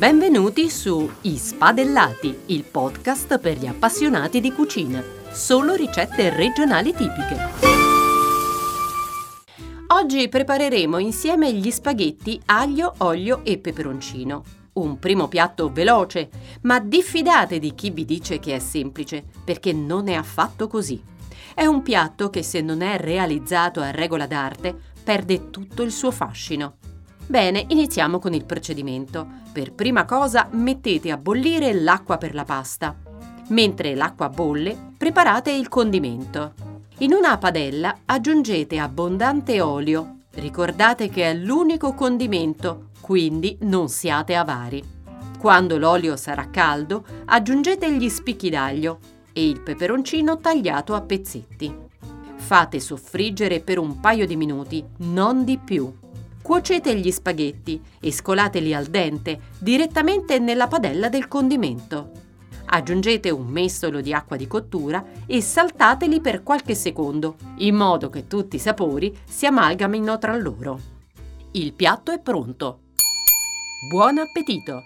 [0.00, 5.04] Benvenuti su I Spadellati, il podcast per gli appassionati di cucina.
[5.30, 7.36] Solo ricette regionali tipiche.
[9.88, 14.42] Oggi prepareremo insieme gli spaghetti aglio, olio e peperoncino.
[14.72, 16.30] Un primo piatto veloce,
[16.62, 20.98] ma diffidate di chi vi dice che è semplice, perché non è affatto così.
[21.54, 24.74] È un piatto che se non è realizzato a regola d'arte
[25.04, 26.76] perde tutto il suo fascino.
[27.30, 29.24] Bene, iniziamo con il procedimento.
[29.52, 32.96] Per prima cosa mettete a bollire l'acqua per la pasta.
[33.50, 36.54] Mentre l'acqua bolle, preparate il condimento.
[36.98, 40.22] In una padella aggiungete abbondante olio.
[40.32, 44.82] Ricordate che è l'unico condimento, quindi non siate avari.
[45.38, 48.98] Quando l'olio sarà caldo, aggiungete gli spicchi d'aglio
[49.32, 51.72] e il peperoncino tagliato a pezzetti.
[52.34, 55.94] Fate soffriggere per un paio di minuti, non di più.
[56.50, 62.10] Cuocete gli spaghetti e scolateli al dente direttamente nella padella del condimento.
[62.64, 68.26] Aggiungete un mestolo di acqua di cottura e saltateli per qualche secondo, in modo che
[68.26, 70.80] tutti i sapori si amalgamino tra loro.
[71.52, 72.80] Il piatto è pronto.
[73.88, 74.82] Buon appetito!